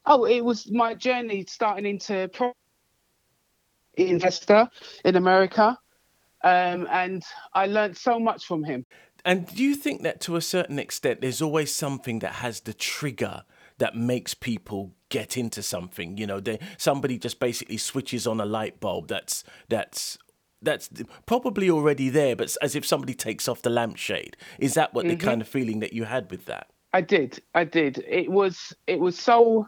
[0.06, 2.54] Oh, it was my journey starting into pro
[3.95, 4.67] investor
[5.06, 5.78] in America.
[6.43, 8.86] Um, and I learned so much from him.
[9.23, 12.73] And do you think that to a certain extent, there's always something that has the
[12.73, 13.43] trigger
[13.77, 16.17] that makes people get into something?
[16.17, 20.17] You know, they, somebody just basically switches on a light bulb that's that's
[20.63, 20.89] that's
[21.25, 24.38] probably already there, but as if somebody takes off the lampshade.
[24.60, 26.67] Is that what the kind of feeling that you had with that?
[26.93, 27.41] I did.
[27.55, 28.03] I did.
[28.07, 29.67] It was it was so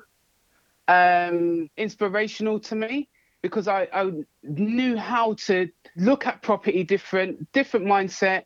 [0.88, 3.08] um inspirational to me
[3.44, 4.12] because I, I
[4.42, 8.46] knew how to look at property different, different mindset,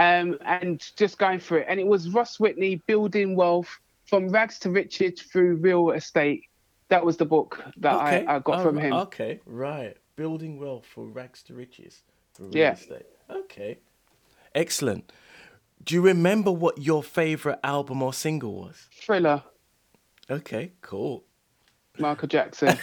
[0.00, 1.66] um, and just going for it.
[1.68, 3.68] And it was Russ Whitney building wealth
[4.06, 6.44] from rags to riches through real estate.
[6.88, 8.92] That was the book that I, I got Oh, from him.
[8.94, 9.96] Okay, right.
[10.16, 12.02] Building wealth for rags to riches
[12.34, 12.72] through real Yeah.
[12.72, 13.06] estate.
[13.30, 13.78] Okay,
[14.54, 15.12] excellent.
[15.84, 18.88] Do you remember what your favorite album or single was?
[18.92, 19.42] Thriller,
[20.30, 21.24] Okay, cool.
[21.98, 22.78] Michael Jackson.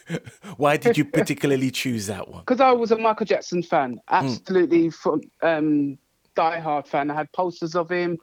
[0.56, 2.40] Why did you particularly choose that one?
[2.46, 5.98] because I was a Michael Jackson fan, absolutely from um,
[6.36, 7.10] diehard fan.
[7.10, 8.18] I had posters of him,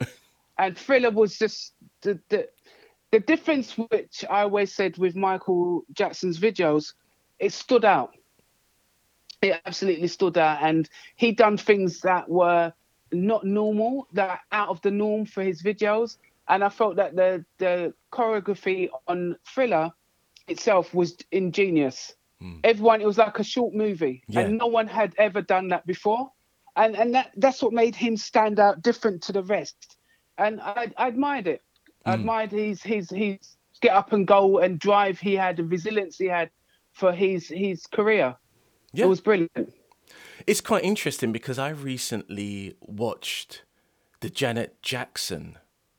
[0.58, 2.48] and Thriller was just the, the
[3.10, 6.94] the difference, which I always said with Michael Jackson's videos,
[7.38, 8.16] it stood out.
[9.42, 12.72] It absolutely stood out, and he done things that were
[13.12, 16.16] not normal, that out of the norm for his videos.
[16.48, 19.92] And I felt that the the choreography on Thriller
[20.48, 22.14] itself was ingenious.
[22.40, 22.58] Hmm.
[22.64, 24.40] Everyone, it was like a short movie, Yeah.
[24.40, 26.32] and no one had ever done that before,
[26.76, 29.96] and and that that's what made him stand out different to the rest.
[30.38, 31.62] And I, I admired it.
[32.04, 33.38] I admired his his his
[33.80, 36.50] get up and go and drive he had, the resilience he had
[36.92, 38.36] for his his career.
[38.92, 39.06] Yeah.
[39.06, 39.72] It was brilliant.
[40.46, 43.62] It's quite interesting because I recently watched
[44.20, 45.58] the Janet Jackson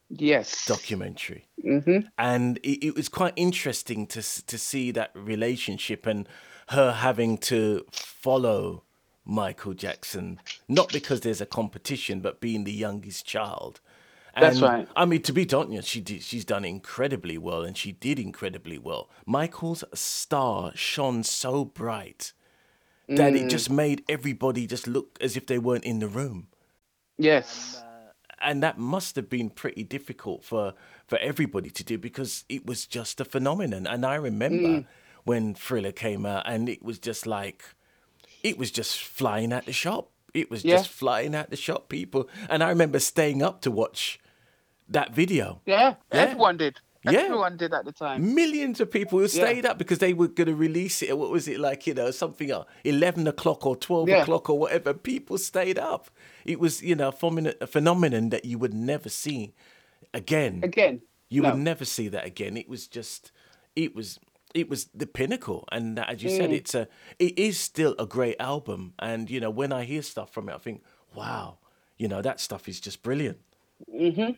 [0.09, 0.65] Yes.
[0.67, 2.07] documentary, Mm-hmm.
[2.17, 6.27] and it, it was quite interesting to to see that relationship and
[6.69, 8.83] her having to follow
[9.25, 13.81] Michael Jackson, not because there's a competition, but being the youngest child.
[14.39, 14.87] That's right.
[14.95, 18.77] I mean, to be honest, she did, she's done incredibly well, and she did incredibly
[18.77, 19.09] well.
[19.25, 22.33] Michael's star shone so bright
[23.07, 23.45] that Mm.
[23.45, 26.47] it just made everybody just look as if they weren't in the room
[27.17, 27.81] Yes.
[28.41, 30.73] and that must have been pretty difficult for
[31.07, 34.85] for everybody to do because it was just a phenomenon and i remember Mm.
[35.23, 37.63] when thriller came out and it was just like
[38.49, 40.03] it was just flying at the shop
[40.41, 40.77] it was Yeah.
[40.77, 44.19] just flying at the shop people and i remember staying up to watch
[44.97, 45.95] that video Yeah.
[46.13, 46.21] Yeah.
[46.25, 46.75] Everyone did.
[47.13, 47.19] Yeah.
[47.25, 48.19] Everyone did at the time.
[48.41, 49.41] Millions of people who Yeah.
[49.43, 51.15] stayed up because they were going to release it.
[51.21, 51.85] What was it like?
[51.87, 54.21] You know, something at eleven o'clock or twelve Yeah.
[54.23, 54.91] o'clock or whatever.
[54.95, 56.09] People stayed up.
[56.45, 59.53] It was, you know, a a phenomenon that you would never see
[60.13, 60.61] again.
[60.63, 61.01] Again.
[61.29, 61.49] You no.
[61.51, 62.57] would never see that again.
[62.57, 63.31] It was just,
[63.75, 64.19] it was,
[64.55, 65.67] it was the pinnacle.
[65.71, 66.37] And as you Mm.
[66.37, 66.87] said, it's a,
[67.19, 68.93] it is still a great album.
[68.97, 70.81] And you know, when I hear stuff from it, I think,
[71.13, 71.57] wow,
[71.97, 73.39] you know, that stuff is just brilliant.
[73.93, 74.31] Mm-hmm.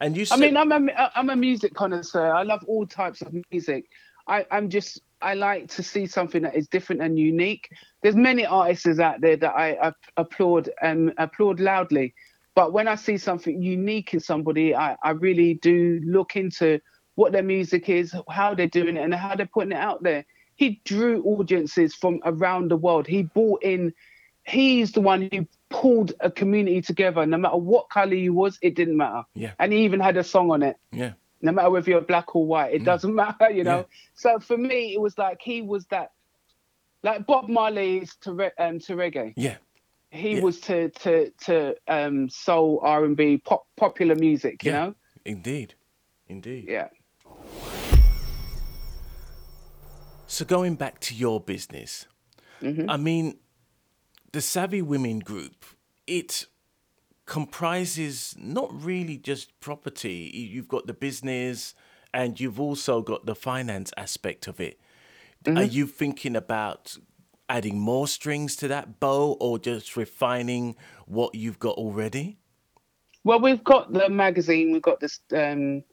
[0.00, 2.32] And you, said, I mean, I'm a I'm a music connoisseur.
[2.32, 3.86] I love all types of music.
[4.26, 7.68] I, I'm just I like to see something that is different and unique.
[8.02, 12.14] There's many artists out there that I, I applaud and applaud loudly,
[12.54, 16.80] but when I see something unique in somebody, I, I really do look into
[17.18, 20.24] what their music is, how they're doing it, and how they're putting it out there.
[20.54, 23.08] He drew audiences from around the world.
[23.08, 23.92] He brought in.
[24.44, 27.26] He's the one who pulled a community together.
[27.26, 29.24] No matter what color you was, it didn't matter.
[29.34, 29.52] Yeah.
[29.58, 32.46] And he even had a song on it yeah, no matter whether you're black or
[32.46, 33.78] white, it doesn't matter, you know.
[33.78, 33.84] Yeah.
[34.14, 36.12] So for me, it was like he was that,
[37.02, 39.34] like Bob Marley is to re- um, to reggae.
[39.36, 39.56] yeah,
[40.10, 40.42] He Yeah.
[40.42, 44.64] was to to to um, soul, R and B, pop, popular music.
[44.64, 44.78] You Yeah.
[44.86, 45.74] know, indeed,
[46.28, 46.66] indeed.
[46.68, 46.88] yeah.
[50.28, 52.06] So going back to your business,
[52.60, 52.90] Mm-hmm.
[52.90, 53.38] I mean,
[54.32, 55.64] the Savvy Women Group,
[56.08, 56.46] it
[57.24, 60.28] comprises not really just property.
[60.34, 61.74] You- You've got the business,
[62.12, 64.80] and you've also got the finance aspect of it.
[65.46, 65.70] Are Mm-hmm.
[65.72, 66.96] you thinking about
[67.48, 70.74] adding more strings to that bow, or just refining
[71.06, 72.38] what you've got already?
[73.22, 74.72] Well, we've got the magazine.
[74.72, 75.84] We've got this um,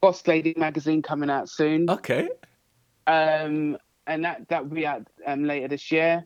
[0.00, 1.90] Boss Lady magazine coming out soon.
[1.90, 2.30] Okay.
[3.06, 6.24] Um, and that that will be out um, later this year.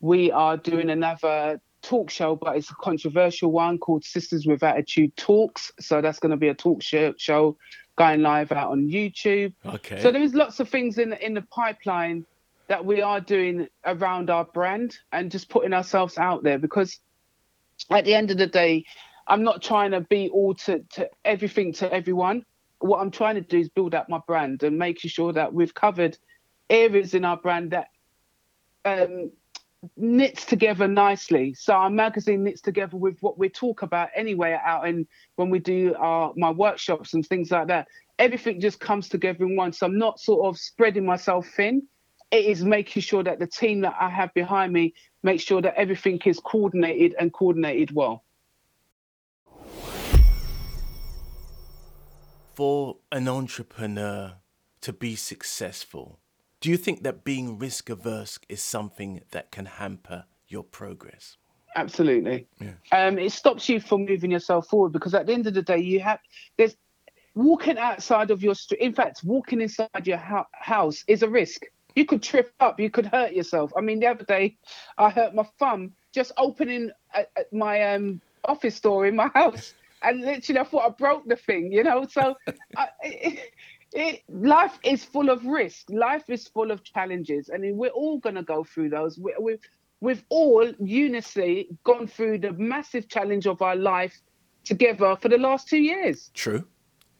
[0.00, 5.16] We are doing another talk show, but it's a controversial one called Sisters with Attitude
[5.16, 5.72] Talks.
[5.80, 7.56] So that's going to be a talk show, show
[7.96, 9.52] going live out on YouTube.
[9.64, 10.00] Okay.
[10.02, 12.26] So there is lots of things in in the pipeline
[12.66, 16.98] that we are doing around our brand and just putting ourselves out there because
[17.90, 18.84] at the end of the day,
[19.26, 22.44] I'm not trying to be all to, to everything to everyone.
[22.84, 25.72] What I'm trying to do is build up my brand and making sure that we've
[25.72, 26.18] covered
[26.68, 27.86] areas in our brand that
[28.84, 29.30] um,
[29.96, 31.54] knits together nicely.
[31.54, 35.60] So our magazine knits together with what we talk about anyway out in when we
[35.60, 37.88] do our my workshops and things like that.
[38.18, 39.72] Everything just comes together in one.
[39.72, 41.88] So I'm not sort of spreading myself thin.
[42.30, 44.92] It is making sure that the team that I have behind me
[45.22, 48.23] make sure that everything is coordinated and coordinated well.
[52.54, 54.34] For an entrepreneur
[54.80, 56.18] to be successful,
[56.60, 61.36] do you think that being risk averse is something that can hamper your progress?
[61.76, 62.46] Absolutely.
[62.60, 62.74] Yeah.
[62.92, 65.78] Um, it stops you from moving yourself forward because at the end of the day,
[65.78, 66.20] you have
[66.56, 66.76] there's
[67.34, 68.80] walking outside of your street.
[68.80, 71.62] In fact, walking inside your hou- house is a risk.
[71.96, 72.78] You could trip up.
[72.78, 73.72] You could hurt yourself.
[73.76, 74.56] I mean, the other day,
[74.98, 79.74] I hurt my thumb just opening uh, uh, my um, office door in my house,
[80.04, 81.72] and literally, I thought I broke the thing.
[81.72, 82.34] You know, so
[82.76, 83.52] I, it,
[83.92, 85.86] it, life is full of risk.
[85.90, 89.18] Life is full of challenges, I and we're all going to go through those.
[89.18, 89.58] We, we,
[90.00, 94.20] we've all uniously gone through the massive challenge of our life
[94.64, 96.30] together for the last two years.
[96.34, 96.64] True.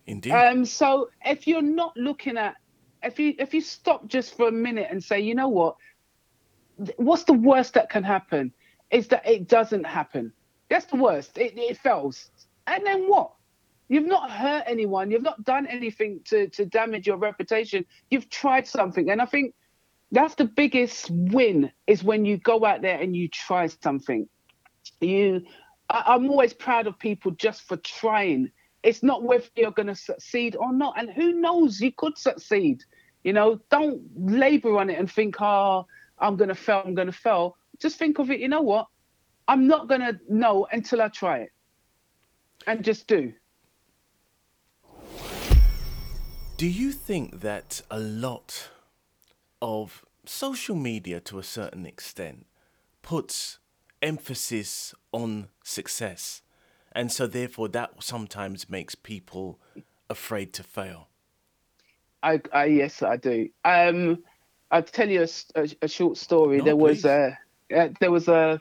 [0.07, 0.33] Indeed.
[0.33, 2.57] Um, so if you're not looking at,
[3.03, 5.77] if you if you stop just for a minute and say, you know what,
[6.97, 8.53] what's the worst that can happen?
[8.90, 10.33] Is that it doesn't happen.
[10.68, 11.38] That's the worst.
[11.38, 12.31] It, it fails,
[12.66, 13.33] and then what?
[13.88, 15.11] You've not hurt anyone.
[15.11, 17.85] You've not done anything to to damage your reputation.
[18.11, 19.55] You've tried something, and I think
[20.14, 24.29] that's the biggest win is when you go out there and you try something.
[25.00, 25.42] You,
[25.90, 28.50] I, I'm always proud of people just for trying.
[28.85, 32.85] It's not whether you're going to succeed or not, and who knows, you could succeed.
[33.24, 35.87] You know, don't labor on it and think, oh,
[36.18, 37.57] I'm going to fail, I'm going to fail.
[37.81, 38.87] Just think of it, you know what?
[39.48, 41.50] I'm not going to know until I try it.
[42.66, 43.33] And just do.
[46.57, 48.68] Do you think that a lot
[49.61, 52.46] of social media, to a certain extent,
[53.03, 53.59] puts
[54.00, 56.42] emphasis on success?
[56.92, 59.59] And so, therefore, that sometimes makes people
[60.09, 61.09] afraid to fail.
[62.22, 63.48] I, I yes, I do.
[63.64, 64.22] Um,
[64.70, 65.27] I'll tell you
[65.83, 66.59] a short story.
[66.59, 67.37] No, there was a
[67.75, 68.60] uh, there was a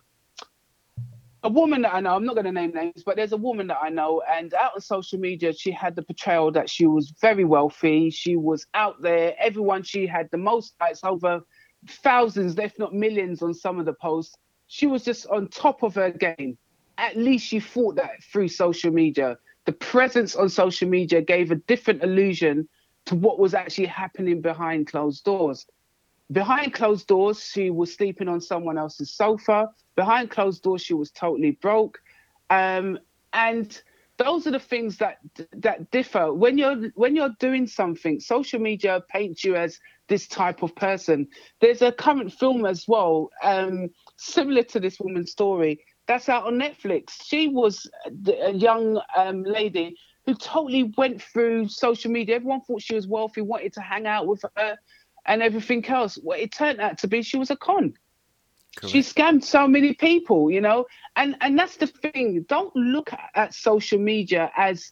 [1.43, 2.15] a woman that I know.
[2.15, 4.73] I'm not going to name names, but there's a woman that I know, and out
[4.75, 8.09] on social media, she had the portrayal that she was very wealthy.
[8.09, 9.35] She was out there.
[9.37, 11.41] Everyone she had the most likes over
[11.87, 14.35] thousands, if not millions, on some of the posts.
[14.67, 16.57] She was just on top of her game.
[16.97, 19.37] At least she thought that through social media.
[19.65, 22.67] the presence on social media gave a different illusion
[23.05, 25.65] to what was actually happening behind closed doors.
[26.31, 29.69] Behind closed doors, she was sleeping on someone else's sofa.
[29.95, 31.99] Behind closed doors, she was totally broke.
[32.49, 32.99] Um,
[33.33, 33.81] and
[34.17, 35.17] those are the things that
[35.53, 36.33] that differ.
[36.33, 41.27] When you're when you're doing something social media paints you as this type of person.
[41.61, 46.55] There's a current film as well um, similar to this woman's story that's out on
[46.55, 47.11] netflix.
[47.23, 47.89] She was
[48.27, 52.35] a young um, lady who totally went through social media.
[52.35, 54.77] Everyone thought she was wealthy wanted to hang out with her
[55.25, 56.19] and everything else.
[56.21, 57.93] Well it turned out to be she was a con
[58.75, 58.91] Correct.
[58.91, 62.43] She scammed so many people, you know, and and that's the thing.
[62.47, 64.91] Don't look at, social media as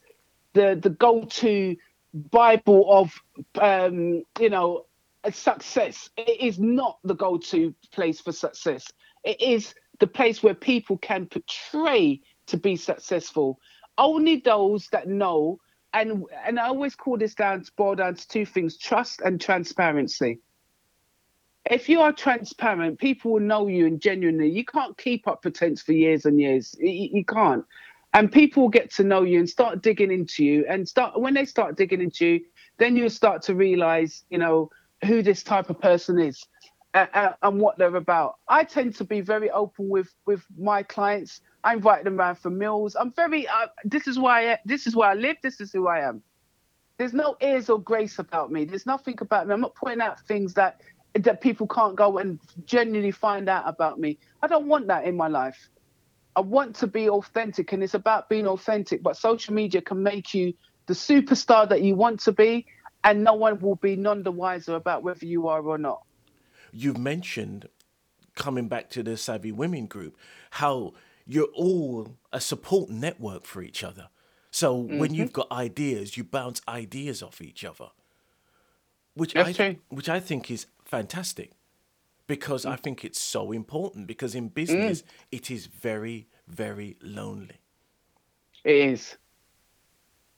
[0.53, 1.75] the the go-to
[2.13, 3.13] bible of
[3.59, 4.85] um, you know
[5.31, 6.09] success.
[6.15, 8.85] It is not the go-to place for success.
[9.23, 13.59] It is the place where people can portray to be successful.
[13.97, 15.59] Only those that know,
[15.93, 19.41] and and I always call this down to boil down to two things: trust and
[19.41, 20.39] transparency
[21.69, 24.49] if you are transparent, people will know you and genuinely.
[24.49, 26.75] You can't keep up pretense for years and years.
[26.79, 27.63] You, you, can't.
[28.13, 30.65] And people will get to know you and start digging into you.
[30.67, 32.41] And start when they start digging into you,
[32.77, 34.69] then you start to realize, you know,
[35.05, 36.45] who this type of person is
[36.93, 38.35] uh, and what they're about.
[38.47, 41.41] I tend to be very open with with my clients.
[41.63, 42.95] I invite them around for meals.
[42.95, 43.47] I'm very.
[43.47, 44.53] Uh, this is why.
[44.53, 45.37] I, this is where I live.
[45.43, 46.23] This is who I am.
[46.97, 48.65] There's no airs or grace about me.
[48.65, 49.53] There's nothing about me.
[49.53, 50.81] I'm not pointing out things that
[51.13, 54.17] that people can't go and genuinely find out about me.
[54.41, 55.69] I don't want that in my life.
[56.35, 59.03] I want to be authentic, and it's about being authentic.
[59.03, 60.53] But social media can make you
[60.85, 62.65] the superstar that you want to be,
[63.03, 66.01] and no one will be none the wiser about whether you are or not.
[66.71, 67.67] You've mentioned
[68.35, 70.17] coming back to the Savvy Women group
[70.51, 70.93] how
[71.27, 74.07] you're all a support network for each other.
[74.51, 74.99] So mm-hmm.
[74.99, 77.89] when you've got ideas, you bounce ideas off each other
[79.13, 79.75] which That's I true.
[79.89, 81.51] which I think is fantastic
[82.27, 85.05] because I think it's so important because in business mm.
[85.31, 87.59] it is very very lonely.
[88.63, 89.17] It is.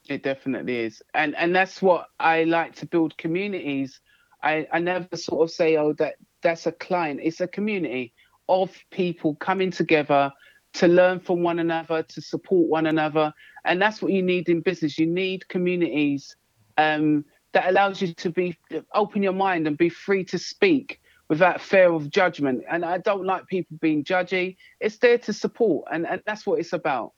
[0.08, 4.00] It definitely is, and and that's what I like to build communities.
[4.44, 7.20] I I never sort of say oh that that's a client.
[7.24, 8.14] It's a community
[8.48, 10.32] of people coming together
[10.74, 13.34] to learn from one another, to support one another,
[13.66, 15.00] and that's what you need in business.
[15.00, 16.36] You need communities.
[16.78, 18.58] Um, that allows you to be
[18.94, 21.00] open your mind and be free to speak
[21.30, 22.64] without fear of judgment.
[22.70, 24.58] And I don't like people being judgy.
[24.80, 27.14] It's there to support, and, and that's what it's about.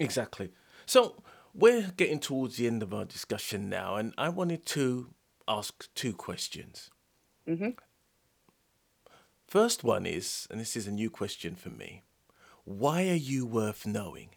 [0.00, 0.50] Exactly.
[0.86, 1.22] So
[1.54, 5.12] we're getting towards the end of our discussion now, and I wanted to
[5.48, 6.90] ask two questions.
[7.48, 7.70] Mm-hmm.
[9.48, 12.02] First one is, and this is a new question for me
[12.64, 14.30] why are you worth knowing?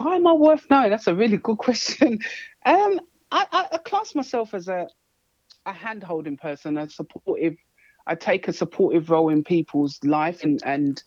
[0.00, 0.90] Why am I worth knowing?
[0.90, 2.20] That's a really good question.
[2.66, 3.00] Um,
[3.32, 4.86] I, I, I class myself as a
[5.64, 7.56] a hand holding person, a supportive.
[8.06, 11.02] I take a supportive role in people's life and, and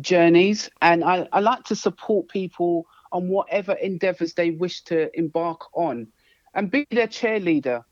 [0.00, 5.66] journeys, and I, I like to support people on whatever endeavors they wish to embark
[5.74, 6.06] on,
[6.54, 7.84] and be their cheerleader.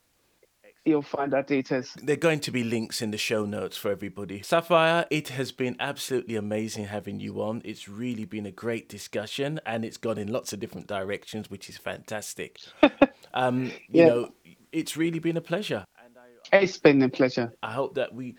[0.85, 1.95] You'll find our details.
[2.03, 4.43] There are going to be links in the show notes for everybody.
[4.43, 7.63] Sapphire, it has been absolutely amazing having you on.
[7.65, 11.69] It's really been a great discussion and it's gone in lots of different directions, which
[11.69, 12.59] is fantastic.
[13.33, 14.07] um, you Yeah.
[14.07, 14.29] know,
[14.71, 15.85] it's really been a pleasure.
[16.51, 17.53] It's been a pleasure.
[17.63, 18.35] I hope that we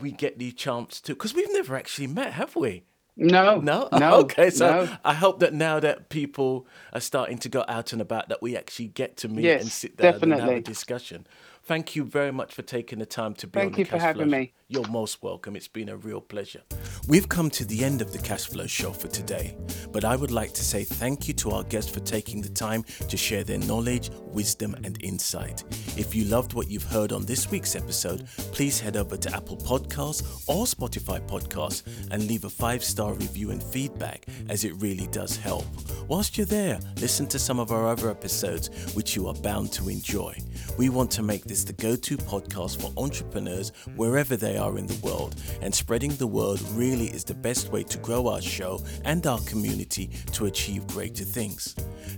[0.00, 2.84] we get the chance to because we've never actually met, have we?
[3.16, 4.14] No, No, no.
[4.20, 4.48] okay.
[4.50, 4.96] So no.
[5.04, 8.56] I hope that now that people are starting to go out and about, that we
[8.56, 11.26] actually get to meet Yes, and sit down and have a discussion.
[11.68, 13.98] Thank you very much for taking the time to be Thank on the you for
[13.98, 14.38] having Flow.
[14.38, 14.54] me.
[14.68, 15.54] You're most welcome.
[15.54, 16.62] It's been a real pleasure.
[17.08, 19.56] We've come to the end of the Cash Flow show for today,
[19.92, 22.84] but I would like to say thank you to our guests for taking the time
[23.08, 25.64] to share their knowledge, wisdom, and insight.
[25.98, 29.56] If you loved what you've heard on this week's episode, please head over to Apple
[29.56, 35.06] Podcasts or Spotify Podcasts and leave a five star review and feedback, as it really
[35.08, 35.64] does help.
[36.08, 39.88] Whilst you're there, listen to some of our other episodes, which you are bound to
[39.88, 40.34] enjoy.
[40.76, 44.86] We want to make this the go to podcast for entrepreneurs wherever they are in
[44.86, 48.80] the world, and spreading the word really is the best way to grow our show
[49.04, 51.74] and our community to achieve greater things.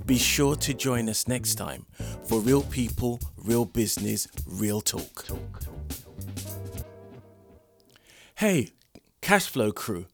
[0.07, 1.86] Be sure to join us next time
[2.24, 5.24] for real people, real business, real talk.
[8.36, 8.70] Hey,
[9.22, 10.07] Cashflow crew.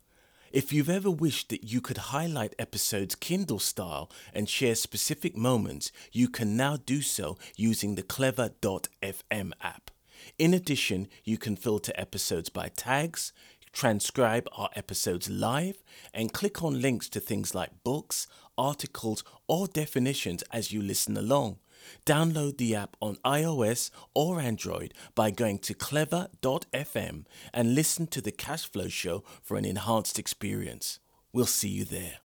[0.56, 5.92] If you've ever wished that you could highlight episodes Kindle style and share specific moments,
[6.12, 9.90] you can now do so using the clever.fm app.
[10.38, 13.34] In addition, you can filter episodes by tags,
[13.74, 15.82] transcribe our episodes live,
[16.14, 18.26] and click on links to things like books,
[18.56, 21.58] articles, or definitions as you listen along.
[22.04, 28.32] Download the app on iOS or Android by going to clever.fm and listen to the
[28.32, 30.98] Cashflow Show for an enhanced experience.
[31.32, 32.18] We'll see you there.